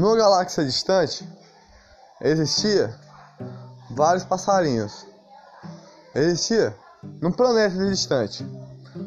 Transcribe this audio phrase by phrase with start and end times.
[0.00, 1.28] Numa galáxia distante
[2.22, 2.98] existia
[3.90, 5.06] vários passarinhos.
[6.14, 6.74] Existia
[7.20, 8.42] num planeta distante,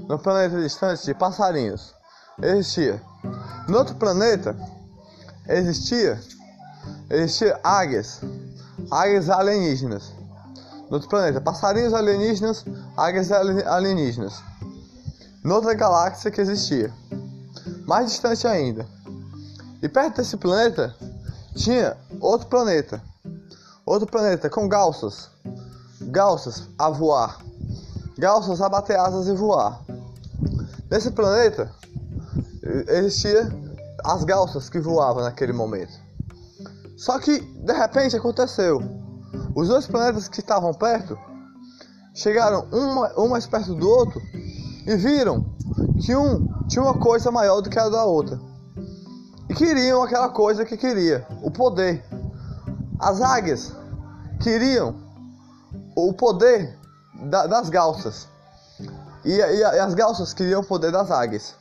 [0.08, 1.96] num planeta distante de passarinhos.
[2.40, 3.02] Existia.
[3.68, 4.56] No outro planeta
[5.48, 6.22] existia
[7.10, 8.22] existia águias,
[8.92, 10.14] águias alienígenas.
[10.92, 12.66] No outro planeta, passarinhos alienígenas,
[12.96, 14.44] águias alienígenas.
[15.44, 16.94] Noutra galáxia que existia,
[17.88, 18.86] mais distante ainda.
[19.84, 20.96] E perto desse planeta
[21.58, 23.04] tinha outro planeta.
[23.86, 25.30] Outro planeta com galças.
[26.04, 27.40] Galças a voar.
[28.18, 29.82] Galças a bater asas e voar.
[30.90, 31.70] Nesse planeta
[32.88, 33.52] existia
[34.06, 36.00] as galças que voavam naquele momento.
[36.96, 38.82] Só que de repente aconteceu.
[39.54, 41.20] Os dois planetas que estavam perto
[42.14, 44.22] chegaram um, um mais perto do outro
[44.88, 45.44] e viram
[46.00, 48.53] que um tinha uma coisa maior do que a da outra.
[49.56, 52.04] Queriam aquela coisa que queria, o poder.
[53.00, 53.72] As águias
[54.42, 54.96] queriam
[55.96, 56.78] o poder
[57.26, 58.28] da, das galças.
[59.24, 61.56] E, e, e as galças queriam o poder das águias.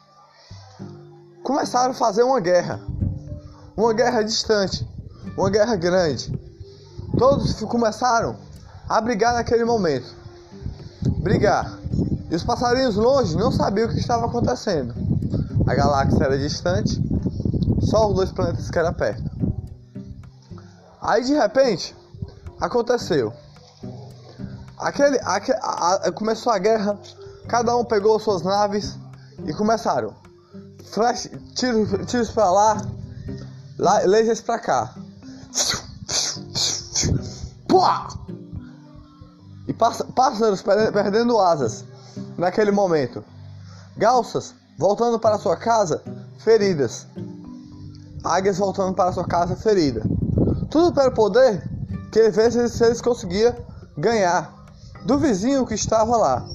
[1.42, 2.80] Começaram a fazer uma guerra.
[3.76, 4.88] Uma guerra distante.
[5.36, 6.32] Uma guerra grande.
[7.18, 8.36] Todos começaram
[8.88, 10.14] a brigar naquele momento.
[11.18, 11.78] Brigar.
[12.30, 14.94] E os passarinhos longe não sabiam o que estava acontecendo.
[15.66, 17.00] A galáxia era distante,
[17.82, 19.22] só os dois planetas que eram perto.
[21.00, 21.96] Aí de repente
[22.60, 23.32] aconteceu.
[24.78, 26.98] Aquele, aquele a, a, começou a guerra,
[27.48, 28.98] cada um pegou suas naves
[29.44, 30.14] e começaram.
[30.90, 32.82] Flash, tiros, tiros para lá,
[33.78, 34.94] lá, lasers para cá.
[37.68, 38.08] Pua!
[39.66, 41.84] E pássaros perdendo asas
[42.36, 43.24] naquele momento.
[43.96, 46.02] Galças voltando para sua casa
[46.38, 47.06] feridas.
[48.24, 50.02] Águias voltando para sua casa ferida.
[50.70, 51.62] Tudo pelo poder
[52.10, 53.54] que vê se eles conseguiam
[53.96, 54.52] ganhar
[55.04, 56.46] do vizinho que estava lá.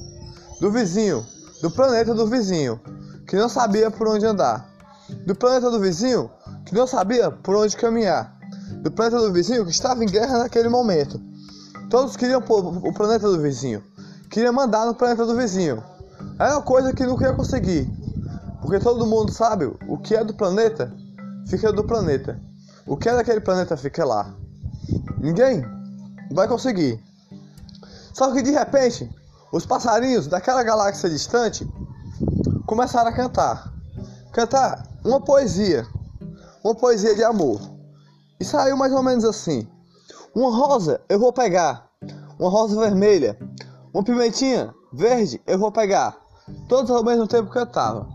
[0.60, 1.24] Do vizinho,
[1.62, 2.80] do planeta do vizinho,
[3.26, 4.68] que não sabia por onde andar.
[5.26, 6.30] Do planeta do vizinho,
[6.64, 8.36] que não sabia por onde caminhar.
[8.82, 11.20] Do planeta do vizinho, que estava em guerra naquele momento.
[11.90, 13.82] Todos queriam o planeta do vizinho
[14.28, 15.82] queria mandar no planeta do vizinho.
[16.38, 17.90] É uma coisa que não ia conseguir.
[18.60, 20.92] Porque todo mundo sabe o que é do planeta,
[21.48, 22.40] fica do planeta.
[22.86, 24.34] O que é daquele planeta fica lá.
[25.18, 25.64] Ninguém
[26.32, 27.02] vai conseguir.
[28.12, 29.10] Só que de repente,
[29.52, 31.68] os passarinhos daquela galáxia distante
[32.66, 33.72] começaram a cantar.
[34.32, 35.86] Cantar uma poesia.
[36.64, 37.60] Uma poesia de amor.
[38.40, 39.66] E saiu mais ou menos assim:
[40.34, 41.88] Uma rosa eu vou pegar,
[42.38, 43.36] uma rosa vermelha
[43.92, 46.16] uma pimentinha verde eu vou pegar.
[46.68, 48.06] Todos ao mesmo tempo cantavam.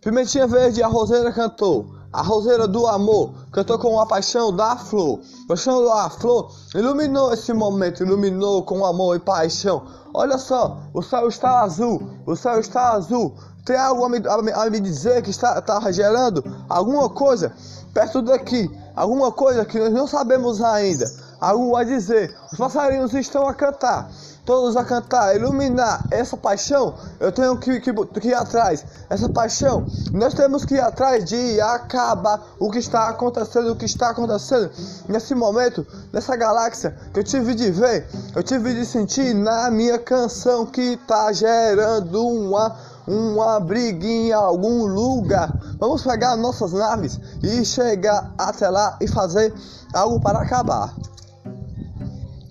[0.00, 1.99] Pimentinha verde, a roseira cantou.
[2.12, 5.20] A roseira do amor cantou com a paixão da flor.
[5.46, 9.82] Paixão da flor iluminou esse momento, iluminou com amor e paixão.
[10.12, 13.34] Olha só, o céu está azul, o céu está azul.
[13.64, 17.54] Tem algo a me, a, a me dizer que está, está gerando alguma coisa
[17.94, 21.06] perto daqui, alguma coisa que nós não sabemos ainda.
[21.40, 22.36] Algo a dizer.
[22.52, 24.10] Os passarinhos estão a cantar
[24.50, 28.84] todos a cantar, iluminar essa paixão, eu tenho que, que, que, ir atrás.
[29.08, 33.84] Essa paixão, nós temos que ir atrás de acabar o que está acontecendo, o que
[33.84, 34.68] está acontecendo
[35.08, 40.00] nesse momento, nessa galáxia que eu tive de ver, eu tive de sentir na minha
[40.00, 45.50] canção que está gerando uma uma briga em algum lugar.
[45.78, 49.52] Vamos pegar nossas naves e chegar até lá e fazer
[49.92, 50.94] algo para acabar.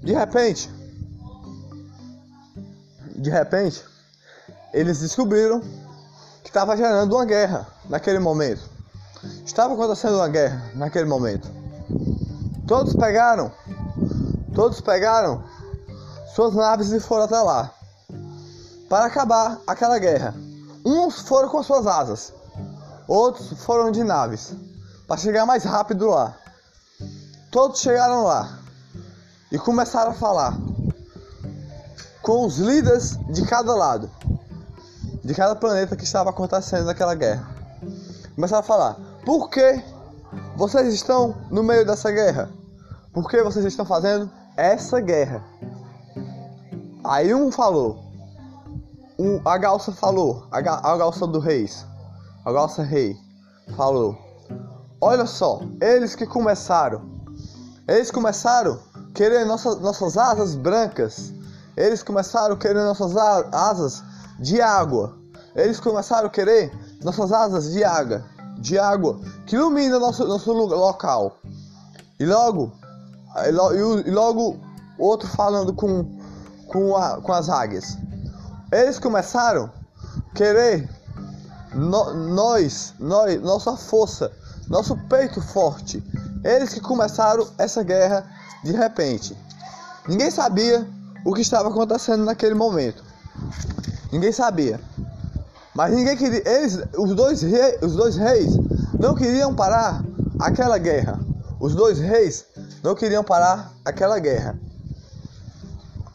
[0.09, 0.67] De repente,
[3.15, 3.85] de repente,
[4.73, 5.61] eles descobriram
[6.41, 8.67] que estava gerando uma guerra naquele momento.
[9.45, 11.47] Estava acontecendo uma guerra naquele momento.
[12.67, 13.51] Todos pegaram,
[14.55, 15.43] todos pegaram
[16.33, 17.71] suas naves e foram até lá
[18.89, 20.33] para acabar aquela guerra.
[20.83, 22.33] Uns foram com suas asas,
[23.07, 24.55] outros foram de naves
[25.07, 26.35] para chegar mais rápido lá.
[27.51, 28.58] Todos chegaram lá
[29.51, 30.57] e começaram a falar
[32.21, 34.09] com os líderes de cada lado,
[35.23, 37.47] de cada planeta que estava acontecendo naquela guerra.
[38.35, 39.83] Começaram a falar: por que
[40.55, 42.49] vocês estão no meio dessa guerra?
[43.11, 45.43] Por que vocês estão fazendo essa guerra?
[47.03, 47.97] Aí um falou,
[49.17, 51.85] um, a Galça falou, a, a Galça do Reis,
[52.45, 53.17] a Galça Rei
[53.75, 54.17] falou:
[55.01, 57.01] Olha só, eles que começaram,
[57.87, 58.79] eles começaram
[59.13, 61.33] querer nossas, nossas asas brancas
[61.79, 64.03] eles começaram a querer nossas asas
[64.37, 65.17] de água.
[65.55, 66.71] Eles começaram a querer
[67.01, 68.25] nossas asas de água,
[68.57, 71.37] de água que ilumina nosso, nosso local.
[72.19, 72.73] E logo,
[74.05, 74.59] e logo
[74.97, 76.19] outro falando com,
[76.67, 77.97] com, a, com as águias.
[78.73, 79.71] Eles começaram
[80.31, 80.89] a querer
[81.73, 84.29] no, nós, nós, nossa força,
[84.67, 86.03] nosso peito forte.
[86.43, 88.25] Eles que começaram essa guerra
[88.63, 89.35] de repente.
[90.07, 90.87] Ninguém sabia
[91.25, 93.03] o que estava acontecendo naquele momento.
[94.11, 94.79] Ninguém sabia.
[95.73, 96.41] Mas ninguém queria.
[96.47, 98.53] Eles, os dois, reis, os dois reis
[98.99, 100.03] não queriam parar
[100.39, 101.19] aquela guerra.
[101.59, 102.45] Os dois reis
[102.83, 104.57] não queriam parar aquela guerra.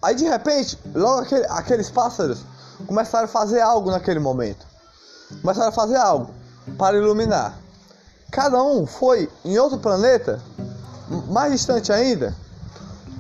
[0.02, 2.44] Aí de repente, logo aquele, aqueles pássaros
[2.86, 4.66] começaram a fazer algo naquele momento.
[5.40, 6.30] Começaram a fazer algo
[6.76, 7.63] para iluminar.
[8.34, 10.42] Cada um foi em outro planeta,
[11.28, 12.34] mais distante ainda.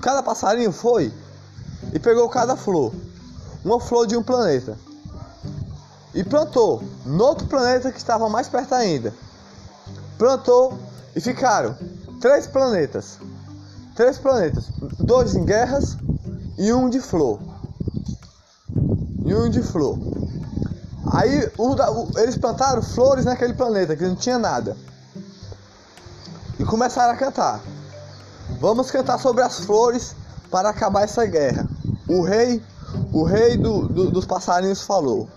[0.02, 1.14] Cada passarinho foi
[1.92, 2.92] e pegou cada flor,
[3.64, 4.76] uma flor de um planeta,
[6.12, 9.14] e plantou no outro planeta que estava mais perto ainda.
[10.18, 10.76] Plantou
[11.14, 11.76] e ficaram
[12.20, 13.20] três planetas,
[13.94, 14.64] três planetas,
[14.98, 15.96] dois em guerras
[16.58, 17.38] e um de flor,
[19.24, 19.96] e um de flor.
[21.12, 24.76] Aí o, o, eles plantaram flores naquele planeta que não tinha nada
[26.64, 27.60] e começaram a cantar.
[28.58, 30.16] Vamos cantar sobre as flores
[30.50, 31.68] para acabar essa guerra.
[32.08, 32.62] O rei,
[33.12, 35.28] o rei do, do, dos passarinhos falou: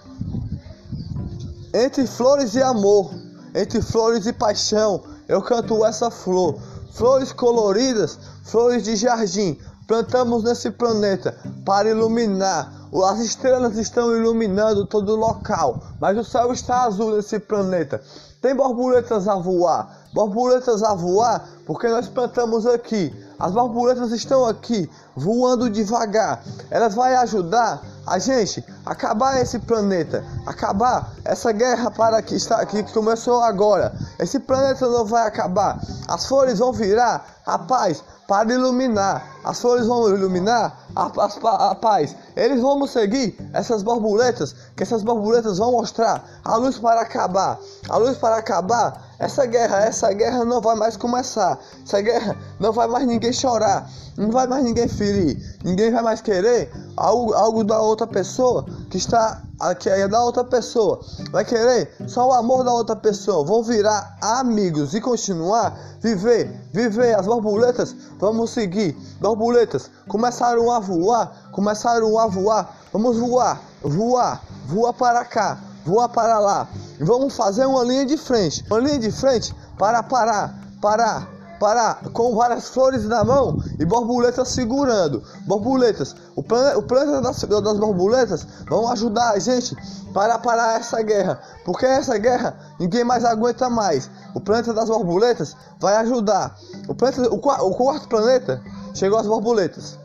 [1.74, 3.12] Entre flores e amor,
[3.53, 6.57] entre flores e paixão, eu canto essa flor.
[6.94, 12.73] Flores coloridas, flores de jardim, plantamos nesse planeta para iluminar.
[13.06, 18.01] As estrelas estão iluminando todo o local, mas o céu está azul nesse planeta.
[18.41, 23.14] Tem borboletas a voar, borboletas a voar, porque nós plantamos aqui.
[23.38, 26.44] As borboletas estão aqui, voando devagar.
[26.72, 32.66] Elas vão ajudar a gente a acabar esse planeta, acabar essa guerra para que está
[32.66, 33.94] que começou agora.
[34.18, 35.80] Esse planeta não vai acabar.
[36.08, 39.38] As flores vão virar a paz para iluminar.
[39.44, 42.15] As flores vão iluminar a, a, a, paz.
[42.35, 47.57] Eles vão seguir essas borboletas, que essas borboletas vão mostrar a luz para acabar.
[47.89, 51.57] A luz para acabar essa guerra, essa guerra não vai mais começar.
[51.83, 53.89] Essa guerra não vai mais ninguém chorar.
[54.18, 55.38] Não vai mais ninguém ferir.
[55.63, 60.44] Ninguém vai mais querer algo, algo da outra pessoa que está aqui é da outra
[60.44, 60.99] pessoa.
[61.31, 63.45] Vai querer só o amor da outra pessoa.
[63.45, 67.95] Vão virar amigos e continuar viver, viver as borboletas.
[68.19, 68.97] Vamos seguir.
[69.21, 72.75] Borboletas começaram a voar, começaram a voar.
[72.91, 76.67] Vamos voar, voar, voar para cá voar para lá.
[76.99, 78.63] Vamos fazer uma linha de frente.
[78.69, 81.29] Uma linha de frente para parar, parar,
[81.59, 85.24] parar, com várias flores na mão e borboletas segurando.
[85.45, 86.15] Borboletas.
[86.36, 89.75] O planeta, o planeta das, das borboletas vão ajudar a gente
[90.13, 91.39] para parar essa guerra.
[91.65, 94.09] Porque essa guerra ninguém mais aguenta mais.
[94.33, 96.56] O planeta das borboletas vai ajudar.
[96.88, 98.62] O, planeta, o, o quarto planeta
[98.94, 99.98] chegou as borboletas.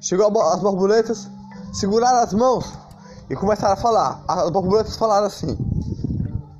[0.00, 1.28] Chegou as borboletas,
[1.72, 2.72] seguraram as mãos
[3.28, 4.22] e começaram a falar.
[4.28, 5.58] As borboletas falaram assim: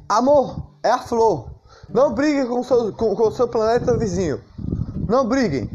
[0.08, 1.57] Amor é a flor.
[1.88, 4.42] Não briguem com o seu, com, com seu planeta vizinho.
[5.08, 5.70] Não briguem.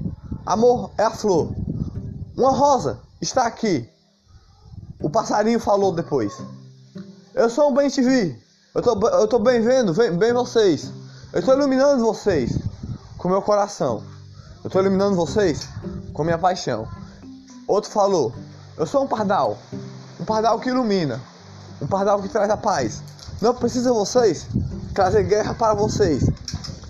[0.45, 1.51] Amor é a flor.
[2.37, 3.89] Uma rosa está aqui.
[5.01, 6.33] O passarinho falou depois.
[7.33, 8.39] Eu sou um bem te vi.
[8.75, 10.91] Eu tô, eu tô bem vendo, bem, bem vocês.
[11.31, 12.59] Eu estou iluminando vocês
[13.17, 14.03] com meu coração.
[14.63, 15.67] Eu estou iluminando vocês
[16.13, 16.87] com minha paixão.
[17.67, 18.33] Outro falou:
[18.77, 19.57] Eu sou um pardal.
[20.19, 21.19] Um pardal que ilumina.
[21.81, 23.01] Um pardal que traz a paz.
[23.41, 24.47] Não precisa vocês
[24.93, 26.29] trazer guerra para vocês.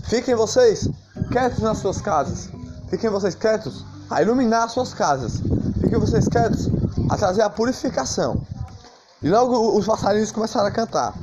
[0.04, 0.88] Fiquem vocês
[1.32, 2.50] quietos nas suas casas.
[2.90, 5.42] Fiquem vocês quietos a iluminar as suas casas.
[5.80, 6.70] Fiquem vocês quietos
[7.10, 8.42] a trazer a purificação.
[9.22, 11.14] E logo os passarinhos começaram a cantar.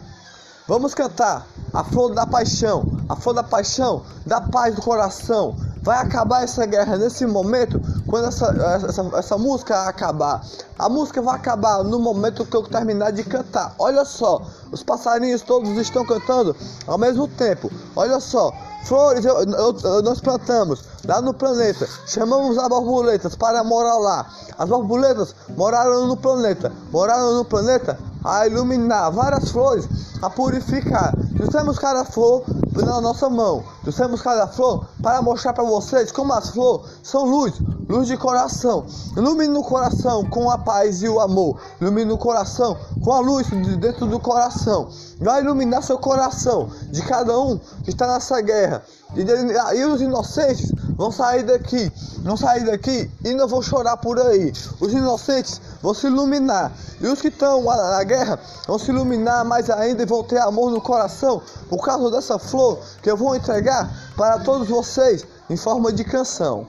[0.67, 5.99] Vamos cantar a flor da paixão, a flor da paixão, da paz do coração, Vai
[5.99, 7.81] acabar essa guerra nesse momento,
[8.11, 8.47] quando essa,
[8.87, 10.45] essa, essa música acabar.
[10.77, 13.75] A música vai acabar no momento que eu terminar de cantar.
[13.79, 16.55] Olha só, os passarinhos todos estão cantando
[16.87, 17.71] ao mesmo tempo.
[17.95, 18.53] Olha só,
[18.85, 21.89] flores eu, eu, nós plantamos lá no planeta.
[22.07, 24.27] Chamamos as borboletas para morar lá.
[24.59, 26.73] As borboletas moraram no planeta.
[26.91, 29.87] Moraram no planeta a iluminar várias flores,
[30.21, 31.15] a purificar.
[31.37, 33.63] Trouxemos cada flor na nossa mão.
[33.83, 37.55] Trouxemos cada flor para mostrar para vocês como as flores são luz,
[37.91, 38.87] luz de coração.
[39.17, 41.61] Ilumine o coração com a paz e o amor.
[41.81, 44.89] Ilumine o coração com a luz de dentro do coração.
[45.19, 48.83] Vai iluminar seu coração de cada um que está nessa guerra.
[49.17, 51.91] E os inocentes vão sair daqui,
[52.23, 54.53] vão sair daqui e não vão chorar por aí.
[54.81, 56.71] Os inocentes vão se iluminar
[57.01, 60.71] e os que estão na guerra vão se iluminar mais ainda e vão ter amor
[60.71, 65.93] no coração por causa dessa flor que eu vou entregar para todos vocês em forma
[65.93, 66.69] de canção.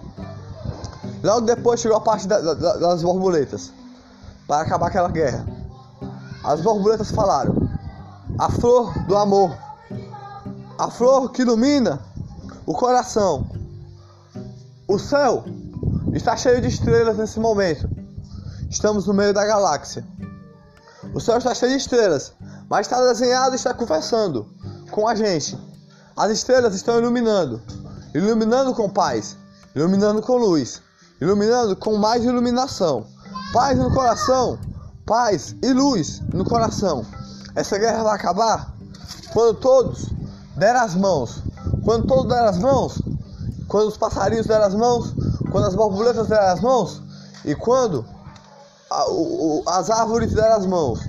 [1.24, 3.72] Logo depois chegou a parte da, da, das borboletas
[4.48, 5.46] para acabar aquela guerra.
[6.44, 7.56] As borboletas falaram:
[8.40, 9.56] a flor do amor,
[10.78, 12.02] a flor que ilumina
[12.66, 13.48] o coração.
[14.88, 15.46] O céu
[16.14, 17.90] está cheio de estrelas nesse momento.
[18.70, 20.06] Estamos no meio da galáxia.
[21.14, 22.34] O céu está cheio de estrelas,
[22.70, 24.48] mas está desenhado e está conversando
[24.90, 25.58] com a gente.
[26.16, 27.62] As estrelas estão iluminando,
[28.14, 29.38] iluminando com paz,
[29.76, 30.82] iluminando com luz,
[31.22, 33.06] iluminando com mais iluminação.
[33.54, 34.58] Paz no coração,
[35.06, 37.06] paz e luz no coração.
[37.56, 38.74] Essa guerra vai acabar
[39.32, 40.10] quando todos
[40.58, 41.44] der as mãos.
[41.86, 43.02] Quando todos der as mãos,
[43.68, 45.14] quando os passarinhos der as mãos,
[45.52, 47.02] quando as borboletas der as mãos
[47.46, 48.06] e quando
[48.90, 51.00] a, o, as árvores der as mãos,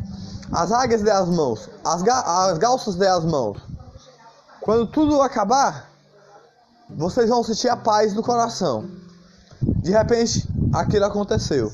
[0.53, 3.59] as águias der as mãos, as, ga, as galças der as mãos.
[4.61, 5.91] Quando tudo acabar,
[6.91, 8.85] vocês vão sentir a paz no coração.
[9.83, 11.73] De repente, aquilo aconteceu.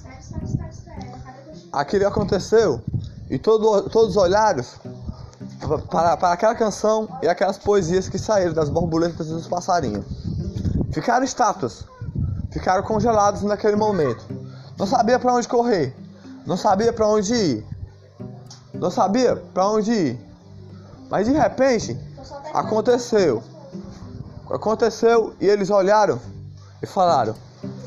[1.71, 2.81] Aquilo aconteceu
[3.29, 4.65] e todo, todos olharam
[5.91, 10.07] para, para aquela canção e aquelas poesias que saíram das borboletas e dos passarinhos.
[10.91, 11.85] Ficaram estátuas,
[12.50, 14.25] ficaram congelados naquele momento.
[14.79, 15.95] Não sabia para onde correr,
[16.47, 17.67] não sabia para onde ir,
[18.73, 20.29] não sabia para onde ir.
[21.11, 21.99] Mas de repente
[22.55, 23.43] aconteceu.
[24.50, 26.19] Aconteceu e eles olharam
[26.83, 27.35] e falaram: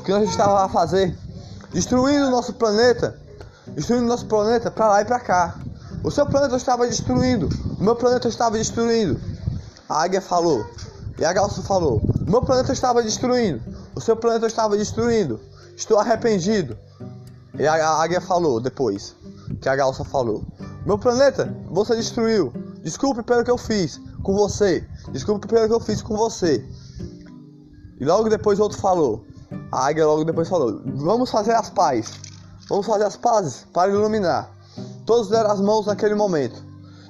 [0.02, 1.16] que nós estávamos a fazer?
[1.72, 3.18] Destruindo o nosso planeta,
[3.68, 5.58] destruindo o nosso planeta para lá e para cá.
[6.02, 7.48] O seu planeta estava destruindo.
[7.78, 9.20] O meu planeta estava destruindo.
[9.88, 10.66] A águia falou.
[11.18, 13.62] E a galça falou: O meu planeta estava destruindo.
[13.94, 15.40] O seu planeta estava destruindo.
[15.76, 16.76] Estou arrependido.
[17.58, 19.14] E a águia falou depois.
[19.60, 20.42] Que a galça falou:
[20.84, 22.52] Meu planeta, você destruiu.
[22.82, 24.84] Desculpe pelo que eu fiz com você.
[25.12, 26.66] Desculpe pelo que eu fiz com você.
[28.00, 29.24] E logo depois o outro falou.
[29.72, 32.12] A águia logo depois falou: Vamos fazer as pazes.
[32.68, 34.50] Vamos fazer as pazes para iluminar.
[35.06, 36.62] Todos deram as mãos naquele momento.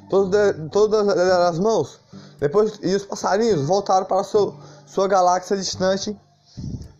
[0.08, 1.98] Todos, de, todos deram as mãos.
[2.38, 4.54] Depois, e os passarinhos voltaram para sua,
[4.86, 6.16] sua galáxia distante.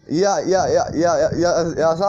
[0.09, 2.00] E, a, e, a, e, a, e, a, e, a, e as,